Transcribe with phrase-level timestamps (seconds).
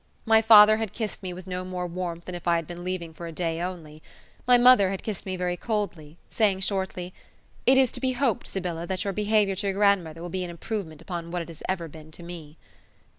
[0.25, 3.13] My father had kissed me with no more warmth than if I had been leaving
[3.13, 4.01] for a day only;
[4.47, 7.13] my mother had kissed me very coldly, saying shortly,
[7.67, 10.49] "It is to be hoped, Sybylla, that your behaviour to your grandmother will be an
[10.49, 12.57] improvement upon what it has ever been to me."